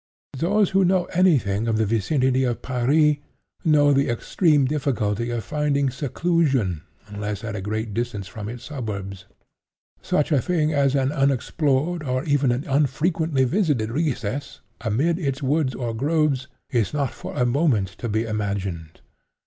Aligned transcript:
Those 0.35 0.71
who 0.71 0.83
know 0.83 1.05
any 1.13 1.37
thing 1.37 1.67
of 1.67 1.77
the 1.77 1.85
vicinity 1.85 2.43
of 2.43 2.63
Paris, 2.63 3.17
know 3.63 3.93
the 3.93 4.09
extreme 4.09 4.65
difficulty 4.65 5.29
of 5.29 5.43
finding 5.43 5.91
seclusion 5.91 6.81
unless 7.05 7.43
at 7.43 7.55
a 7.55 7.61
great 7.61 7.93
distance 7.93 8.27
from 8.27 8.49
its 8.49 8.63
suburbs. 8.63 9.25
Such 10.01 10.31
a 10.31 10.41
thing 10.41 10.73
as 10.73 10.95
an 10.95 11.11
unexplored, 11.11 12.01
or 12.01 12.23
even 12.23 12.51
an 12.51 12.65
unfrequently 12.67 13.43
visited 13.43 13.91
recess, 13.91 14.61
amid 14.83 15.19
its 15.19 15.43
woods 15.43 15.75
or 15.75 15.93
groves, 15.93 16.47
is 16.71 16.95
not 16.95 17.11
for 17.11 17.35
a 17.37 17.45
moment 17.45 17.89
to 17.99 18.09
be 18.09 18.23
imagined. 18.23 19.01